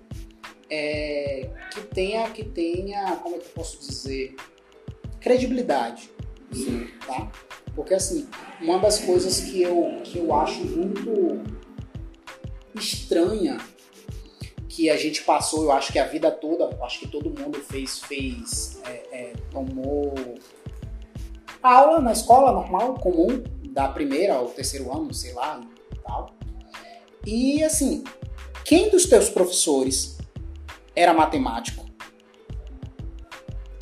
[0.70, 4.36] é, que tenha, que tenha, como é que eu posso dizer,
[5.20, 6.10] credibilidade,
[6.52, 6.88] Sim.
[7.06, 7.30] tá?
[7.74, 8.28] Porque, assim,
[8.60, 11.42] uma das coisas que eu, que eu acho muito
[12.74, 13.58] estranha
[14.68, 17.98] que a gente passou, eu acho que a vida toda, acho que todo mundo fez,
[17.98, 20.14] fez, é, é, tomou
[21.62, 25.60] aula na escola normal, comum, da primeira ao terceiro ano, sei lá,
[25.92, 26.34] e tal.
[27.26, 28.04] E assim,
[28.64, 30.19] quem dos teus professores
[30.94, 31.84] era matemático?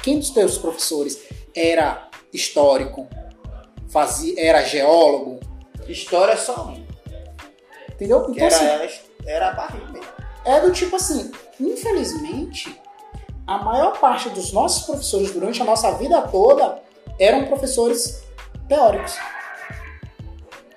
[0.03, 1.23] Quem dos teus professores
[1.55, 3.09] era histórico?
[3.89, 5.41] Fazia, era geólogo?
[5.87, 6.87] História é só um.
[7.93, 8.27] Entendeu?
[8.31, 10.01] Então, era, assim, era, a barriga
[10.49, 12.81] é do tipo assim, infelizmente,
[13.47, 16.81] a maior parte dos nossos professores durante a nossa vida toda
[17.19, 18.23] eram professores
[18.67, 19.15] teóricos.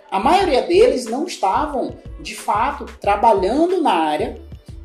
[0.10, 4.42] A maioria deles não estavam, de fato, trabalhando na área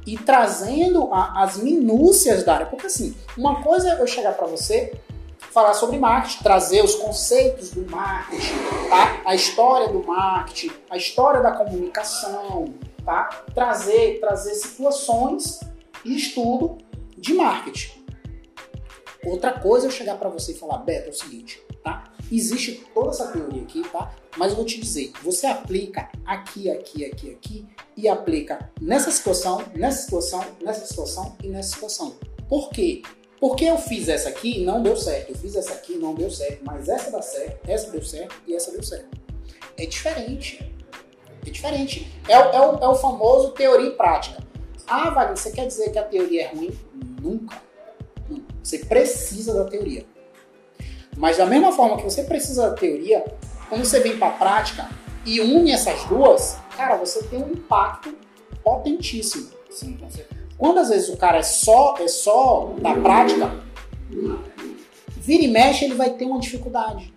[0.06, 2.66] e trazendo a- as minúcias da área.
[2.66, 4.92] Porque assim, uma coisa é eu chegar para você,
[5.38, 8.54] falar sobre marketing, trazer os conceitos do marketing,
[8.88, 9.22] tá?
[9.24, 13.28] A história do marketing, a história da comunicação, tá?
[13.54, 15.60] Trazer, trazer situações
[16.04, 16.78] e estudo
[17.16, 18.04] de marketing.
[19.24, 21.60] Outra coisa é eu chegar para você e falar, Beto, é o seguinte?
[22.30, 24.12] Existe toda essa teoria aqui, tá?
[24.36, 29.62] Mas eu vou te dizer, você aplica aqui, aqui, aqui, aqui e aplica nessa situação,
[29.74, 32.16] nessa situação, nessa situação e nessa situação.
[32.48, 33.02] Por quê?
[33.40, 35.30] Porque eu fiz essa aqui e não deu certo.
[35.30, 36.62] Eu fiz essa aqui e não deu certo.
[36.64, 39.08] Mas essa dá certo, essa deu certo e essa deu certo.
[39.76, 40.74] É diferente.
[41.46, 42.12] É diferente.
[42.28, 44.42] É, é o, é o famoso teoria e prática.
[44.86, 46.78] Ah, Wagner, você quer dizer que a teoria é ruim?
[47.20, 47.60] Nunca.
[48.62, 50.04] Você precisa da teoria.
[51.16, 53.24] Mas da mesma forma que você precisa da teoria,
[53.68, 54.88] quando você vem para a prática
[55.24, 58.14] e une essas duas, cara, você tem um impacto
[58.62, 59.50] potentíssimo.
[59.70, 60.40] Sim, com certeza.
[60.58, 63.62] Quando às vezes o cara é só, é só da prática,
[65.16, 67.12] vira e mexe, ele vai ter uma dificuldade.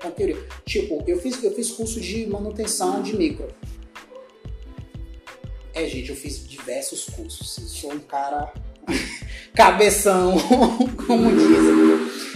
[0.00, 0.36] com a teoria.
[0.66, 3.48] Tipo, eu fiz, eu fiz curso de manutenção de micro.
[5.72, 7.58] É, gente, eu fiz diversos cursos.
[7.58, 8.52] Eu sou um cara
[9.54, 10.36] cabeção,
[11.06, 12.33] como dizem.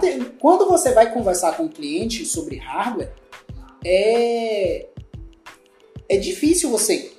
[0.00, 0.24] Te...
[0.40, 3.12] Quando você vai conversar com o cliente sobre hardware,
[3.84, 4.88] é
[6.08, 7.12] é difícil você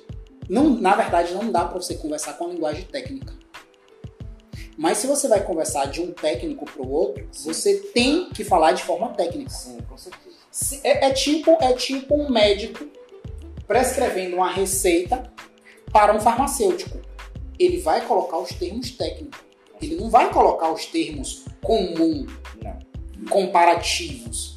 [0.50, 3.32] não, na verdade, não dá para você conversar com a linguagem técnica.
[4.76, 7.52] Mas se você vai conversar de um técnico para o outro, Sim.
[7.52, 9.48] você tem que falar de forma técnica.
[9.50, 10.36] Sim, com certeza.
[10.82, 12.84] É, é, tipo, é tipo um médico
[13.68, 15.32] prescrevendo uma receita
[15.92, 16.98] para um farmacêutico.
[17.56, 19.38] Ele vai colocar os termos técnicos.
[19.80, 22.26] Ele não vai colocar os termos comum,
[22.62, 22.78] não.
[23.28, 24.56] comparativos.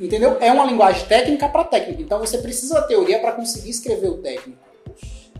[0.00, 0.36] Entendeu?
[0.40, 2.02] É uma linguagem técnica para técnica.
[2.02, 4.58] Então você precisa da teoria para conseguir escrever o técnico.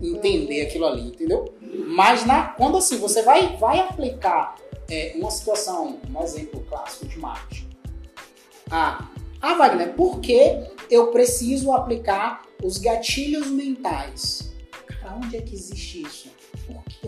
[0.01, 1.55] Entender aquilo ali, entendeu?
[1.61, 4.57] Mas na, quando assim, você vai, vai aplicar
[4.91, 7.71] é, uma situação, um exemplo clássico de marketing.
[8.71, 9.09] Ah,
[9.41, 14.53] ah, Wagner, por que eu preciso aplicar os gatilhos mentais?
[14.87, 16.31] Cara, onde é que existe isso?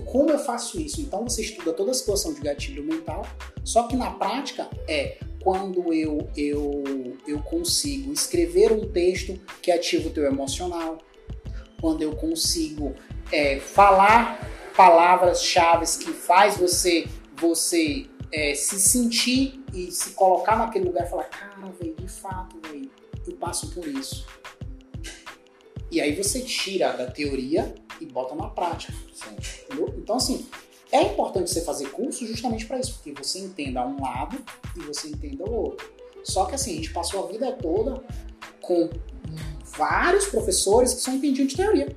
[0.04, 1.00] Como eu faço isso?
[1.00, 3.26] Então você estuda toda a situação de gatilho mental,
[3.64, 10.08] só que na prática é quando eu, eu, eu consigo escrever um texto que ativa
[10.08, 10.98] o teu emocional,
[11.80, 12.94] quando eu consigo
[13.30, 21.06] é, falar palavras-chave que faz você você é, se sentir e se colocar naquele lugar
[21.06, 22.90] e falar, cara, velho, de fato, velho,
[23.26, 24.26] eu passo por isso.
[25.90, 28.92] E aí você tira da teoria e bota na prática.
[29.96, 30.46] Então, assim,
[30.90, 34.42] é importante você fazer curso justamente para isso, porque você entenda um lado
[34.76, 35.92] e você entenda o outro.
[36.22, 38.02] Só que assim, a gente passou a vida toda
[38.60, 38.88] com
[39.76, 41.96] vários professores que só entendiam de teoria.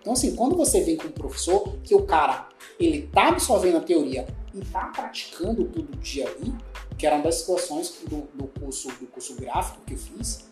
[0.00, 3.80] Então assim, quando você vem com um professor que o cara ele tá absorvendo a
[3.80, 6.54] teoria e tá praticando todo dia ali,
[6.96, 10.44] que era uma das situações do, do curso do curso gráfico que eu fiz,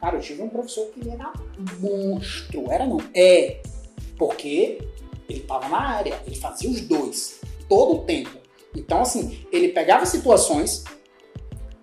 [0.00, 1.32] cara, eu tive um professor que ele era
[1.80, 3.60] monstro, era não, é,
[4.16, 4.78] porque
[5.28, 8.30] ele estava na área, ele fazia os dois, todo o tempo.
[8.74, 10.84] Então, assim, ele pegava situações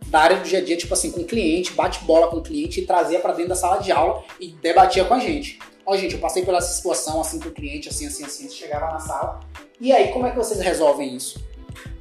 [0.08, 2.42] da área do dia a dia, tipo assim, com o cliente, bate bola com o
[2.42, 5.60] cliente e trazia para dentro da sala de aula e debatia com a gente.
[5.86, 9.00] Ó, gente, eu passei pela situação assim com o cliente, assim, assim, assim, chegava na
[9.00, 9.40] sala.
[9.80, 11.44] E aí, como é que vocês resolvem isso?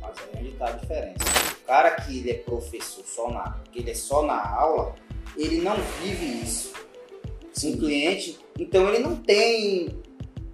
[0.01, 1.25] Mas aí onde tá a diferença.
[1.63, 4.95] O cara que ele é professor só na, que ele é só na aula,
[5.37, 6.73] ele não vive isso.
[7.53, 7.75] Sim.
[7.75, 10.03] Um cliente, então ele não tem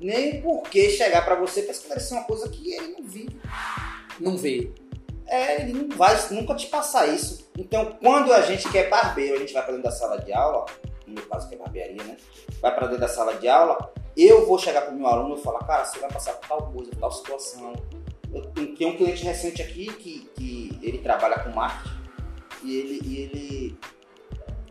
[0.00, 3.40] nem por que chegar para você para esclarecer uma coisa que ele não vive.
[4.18, 4.70] Não vê.
[5.26, 7.48] É, ele não vai nunca te passar isso.
[7.56, 10.66] Então, quando a gente quer barbeiro, a gente vai para dentro da sala de aula,
[11.06, 12.16] no meu caso que é barbearia, né?
[12.60, 15.42] Vai para dentro da sala de aula, eu vou chegar para o meu aluno e
[15.42, 17.72] falar, cara, você vai passar por tal coisa, por tal situação.
[18.32, 18.42] Eu
[18.74, 22.00] tenho um cliente recente aqui que, que ele trabalha com marketing
[22.62, 23.78] e ele, e ele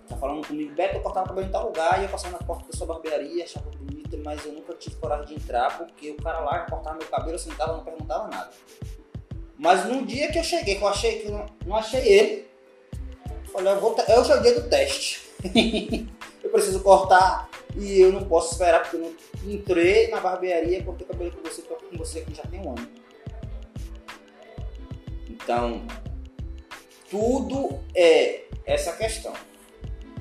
[0.10, 2.66] tá falando comigo, Beto, eu cortava cabelo em tal lugar e eu passava na porta
[2.70, 6.40] da sua barbearia, achava bonito mas eu nunca tive coragem de entrar porque o cara
[6.40, 8.50] lá cortava meu cabelo, eu sentava, não perguntava nada.
[9.58, 12.48] Mas num dia que eu cheguei, que eu achei que não, não achei ele,
[13.52, 15.28] falei, eu vou, é o dia do teste.
[16.44, 21.06] eu preciso cortar e eu não posso esperar porque eu não entrei na barbearia cortei
[21.06, 22.90] o cabelo com você, tô com você aqui já tem um ano.
[25.30, 25.82] Então,
[27.10, 29.34] tudo é essa questão.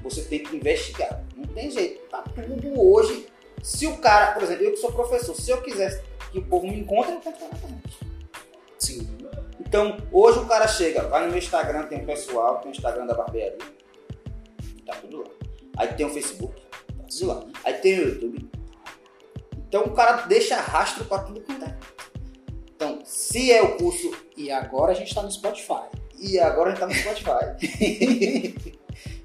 [0.03, 1.25] Você tem que investigar.
[1.37, 2.01] Não tem jeito.
[2.09, 3.27] Tá tudo hoje
[3.63, 6.67] se o cara, por exemplo, eu que sou professor, se eu quiser que o povo
[6.67, 7.79] me encontre, eu tenho que estar na.
[8.79, 9.09] Sim.
[9.61, 13.07] Então, hoje o cara chega, vai no meu Instagram, tem o pessoal, tem o Instagram
[13.07, 13.59] da barbearia.
[14.87, 15.29] Tá tudo lá.
[15.77, 17.45] Aí tem o Facebook, tá tudo lá.
[17.65, 18.51] Aí tem o YouTube.
[19.69, 21.77] Então o cara deixa rastro para tudo quanto é.
[22.75, 24.11] Então, se é o curso.
[24.37, 25.89] E agora a gente está no Spotify.
[26.19, 28.73] E agora a gente está no Spotify.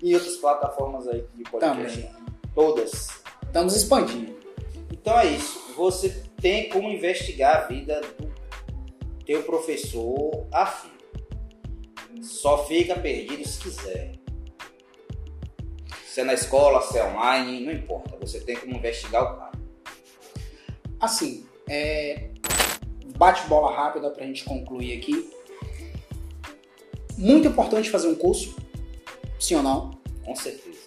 [0.03, 2.01] e outras plataformas aí de podcast.
[2.01, 2.23] Também.
[2.53, 3.07] Todas.
[3.41, 4.37] Estamos expandindo.
[4.91, 5.73] Então é isso.
[5.77, 6.09] Você
[6.41, 8.31] tem como investigar a vida do
[9.25, 10.91] teu professor a fim.
[12.21, 14.11] Só fica perdido se quiser.
[16.05, 18.17] Se é na escola, se é online, não importa.
[18.19, 19.51] Você tem como investigar o cara.
[20.99, 22.29] Assim, é...
[23.17, 25.31] bate bola rápida para a gente concluir aqui.
[27.17, 28.55] Muito importante fazer um curso,
[29.43, 29.91] sim ou não?
[30.23, 30.79] Com certeza.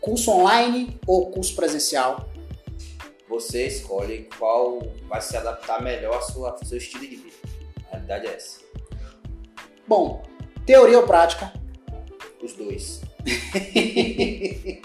[0.00, 2.28] Curso online ou curso presencial?
[3.28, 7.36] Você escolhe qual vai se adaptar melhor ao seu, ao seu estilo de vida.
[7.86, 8.60] A realidade é essa.
[9.88, 10.22] Bom,
[10.66, 11.52] teoria ou prática?
[12.42, 13.00] Os dois.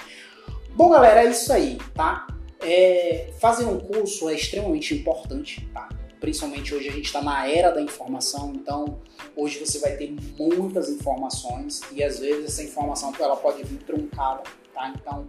[0.74, 2.28] Bom, galera, é isso aí, tá?
[2.62, 5.90] É, fazer um curso é extremamente importante, tá?
[6.20, 9.00] Principalmente hoje a gente está na era da informação, então
[9.36, 14.44] hoje você vai ter muitas informações e às vezes essa informação ela pode vir truncada,
[14.74, 14.94] tá?
[14.96, 15.28] Então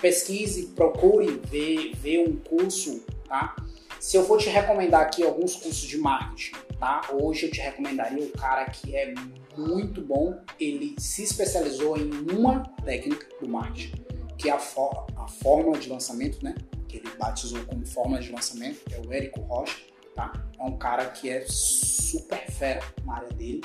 [0.00, 3.56] pesquise, procure ver, ver um curso, tá?
[3.98, 7.08] Se eu for te recomendar aqui alguns cursos de marketing, tá?
[7.12, 9.14] Hoje eu te recomendaria o cara que é
[9.56, 14.04] muito bom, ele se especializou em uma técnica do marketing,
[14.36, 16.54] que é a, a fórmula de lançamento, né?
[16.86, 19.78] Que ele batizou como fórmula de lançamento, é o Érico Rocha,
[20.16, 20.32] tá?
[20.58, 23.62] É um cara que é super fera na área dele.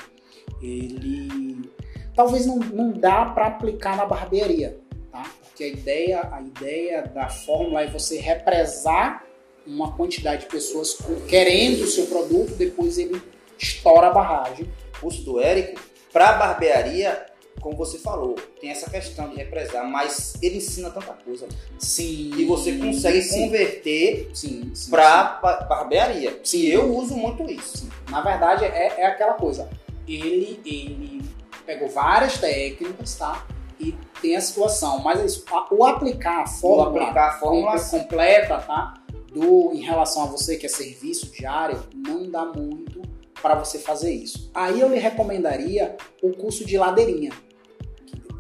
[0.61, 1.71] Ele
[2.13, 4.77] talvez não, não dá para aplicar na barbearia,
[5.11, 5.23] tá?
[5.41, 9.25] Porque a ideia, a ideia da fórmula é você represar
[9.65, 13.21] uma quantidade de pessoas querendo o seu produto, depois ele
[13.57, 14.69] estoura a barragem.
[14.97, 15.79] O curso do Érico,
[16.11, 17.25] para barbearia,
[17.61, 21.47] como você falou, tem essa questão de represar, mas ele ensina tanta coisa.
[21.79, 22.31] Sim.
[22.37, 23.45] E você consegue sim.
[23.45, 26.39] converter Sim, sim, para barbearia.
[26.43, 26.63] Sim.
[26.67, 27.77] Eu uso muito isso.
[27.77, 27.89] sim.
[28.09, 29.69] Na verdade, é, é aquela coisa.
[30.07, 31.21] Ele, ele
[31.65, 33.45] pegou várias técnicas, tá?
[33.79, 37.99] E tem a situação, mas é isso, o aplicar a fórmula, aplicar a fórmula, comple-
[37.99, 38.93] completa, tá?
[39.31, 43.01] Do, em relação a você que é serviço diário, não dá muito
[43.41, 44.51] para você fazer isso.
[44.53, 47.50] Aí eu lhe recomendaria o curso de ladeirinha, que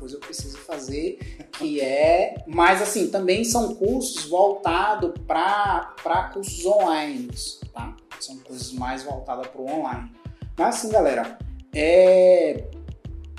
[0.01, 1.19] depois eu preciso fazer,
[1.51, 2.43] que é.
[2.47, 7.29] Mas assim, também são cursos voltados para cursos online,
[7.71, 7.95] tá?
[8.19, 10.11] São coisas mais voltadas para o online.
[10.57, 11.37] Mas assim, galera,
[11.73, 12.67] é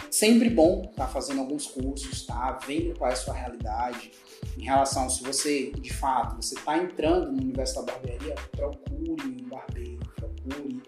[0.09, 2.59] sempre bom estar fazendo alguns cursos, tá?
[2.65, 4.13] Vendo qual é a sua realidade.
[4.57, 9.49] Em relação, se você, de fato, você está entrando no universo da barbearia, procure um
[9.49, 10.83] barbeiro, procure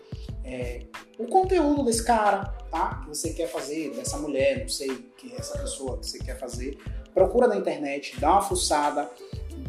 [0.44, 0.86] é,
[1.18, 3.00] o conteúdo desse cara, tá?
[3.04, 6.36] Que você quer fazer, dessa mulher, não sei que é essa pessoa que você quer
[6.36, 6.76] fazer.
[7.14, 9.08] Procura na internet, dá uma fuçada,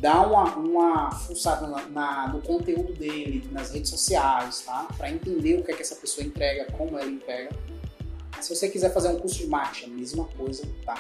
[0.02, 4.88] dá uma, uma fuçada na, na- no conteúdo dele, nas redes sociais, tá?
[4.98, 7.52] Para entender o que é que essa pessoa entrega, como ela entrega.
[8.42, 10.98] Se você quiser fazer um curso de marketing, a mesma coisa, tá?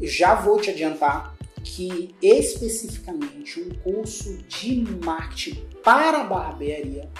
[0.00, 7.10] Já vou te adiantar que especificamente um curso de marketing para barbearia,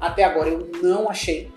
[0.00, 1.48] até agora eu não achei.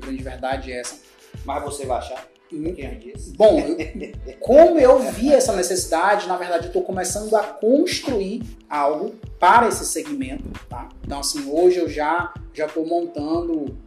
[0.00, 0.98] Grande verdade é essa.
[1.44, 2.26] Mas você vai achar.
[2.48, 3.30] Quem disse?
[3.36, 9.14] Bom, eu- como eu vi essa necessidade, na verdade eu estou começando a construir algo
[9.38, 10.88] para esse segmento, tá?
[11.04, 13.78] Então assim, hoje eu já já estou montando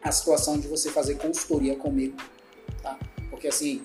[0.00, 2.16] a situação de você fazer consultoria comigo,
[2.80, 2.96] tá?
[3.28, 3.82] Porque assim,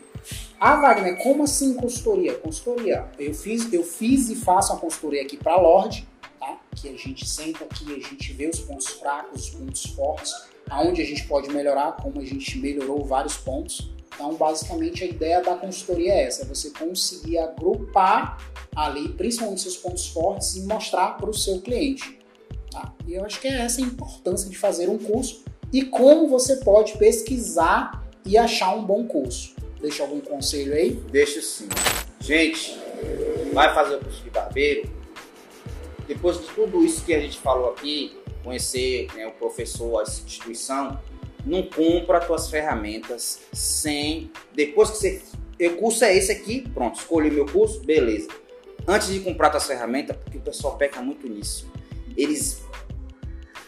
[0.59, 2.35] ah Wagner, como assim consultoria?
[2.35, 6.07] Consultoria, eu fiz, eu fiz e faço uma consultoria aqui para a Lorde,
[6.39, 6.59] tá?
[6.75, 10.31] Que a gente senta aqui, a gente vê os pontos fracos, os pontos fortes,
[10.71, 13.91] aonde a gente pode melhorar, como a gente melhorou vários pontos.
[14.15, 18.37] Então, basicamente, a ideia da consultoria é essa: você conseguir agrupar
[18.75, 22.17] ali, principalmente seus pontos fortes, e mostrar para o seu cliente.
[22.71, 22.93] Tá?
[23.05, 26.57] E eu acho que é essa a importância de fazer um curso e como você
[26.57, 29.55] pode pesquisar e achar um bom curso.
[29.81, 30.91] Deixa algum conselho aí?
[31.11, 31.67] Deixa sim.
[32.19, 32.77] Gente,
[33.51, 34.89] vai fazer o curso de barbeiro.
[36.07, 40.99] Depois de tudo isso que a gente falou aqui, conhecer né, o professor, a instituição,
[41.45, 44.31] não compra as tuas ferramentas sem.
[44.53, 45.21] Depois que você.
[45.61, 48.29] O curso é esse aqui, pronto, escolhi meu curso, beleza.
[48.87, 51.71] Antes de comprar tuas ferramentas, porque o pessoal peca muito nisso.
[52.17, 52.63] Eles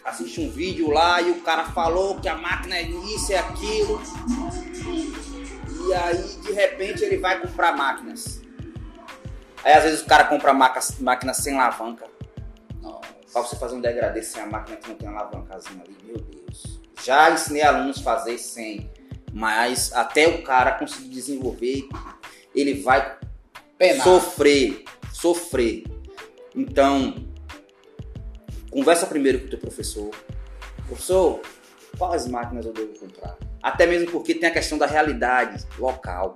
[0.04, 4.02] assistem um vídeo lá e o cara falou que a máquina é isso, é aquilo.
[5.88, 8.42] E aí, de repente, ele vai comprar máquinas.
[9.64, 12.06] Aí, às vezes, o cara compra máquinas, máquinas sem alavanca.
[13.34, 15.98] Pra você fazer um degradê sem a máquina que não tem alavancazinha ali.
[16.06, 16.80] Meu Deus.
[17.04, 18.92] Já ensinei alunos a fazer sem.
[19.34, 21.90] Mas até o cara conseguir desenvolver,
[22.54, 23.18] ele vai
[24.04, 24.84] sofrer.
[25.12, 25.84] Sofrer.
[26.56, 27.16] Então,
[28.70, 30.12] conversa primeiro com o teu professor.
[30.86, 31.42] Professor,
[31.98, 33.36] quais máquinas eu devo comprar?
[33.64, 36.36] Até mesmo porque tem a questão da realidade local.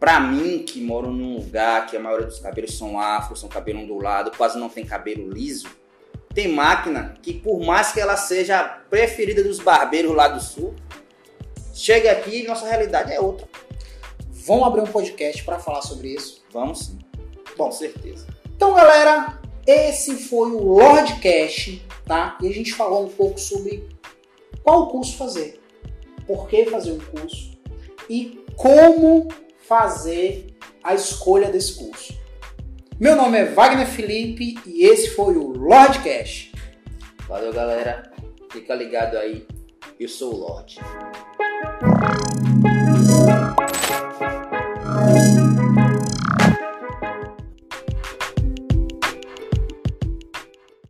[0.00, 3.80] Pra mim, que moro num lugar que a maioria dos cabelos são afro, são cabelo
[3.80, 5.68] ondulado, quase não tem cabelo liso,
[6.32, 10.74] tem máquina que, por mais que ela seja a preferida dos barbeiros lá do sul,
[11.74, 13.46] chega aqui e nossa realidade é outra.
[14.30, 16.42] Vamos abrir um podcast para falar sobre isso.
[16.50, 16.98] Vamos sim.
[17.54, 18.26] Com certeza.
[18.56, 22.38] Então, galera, esse foi o Lordcast, tá?
[22.40, 23.86] E a gente falou um pouco sobre
[24.62, 25.60] qual curso fazer,
[26.26, 27.50] por que fazer um curso
[28.08, 29.28] e como
[29.70, 32.12] fazer a escolha desse curso.
[32.98, 36.50] Meu nome é Wagner Felipe e esse foi o Lord Cash.
[37.28, 38.10] Valeu, galera.
[38.50, 39.46] Fica ligado aí.
[39.98, 40.80] Eu sou o Lorde.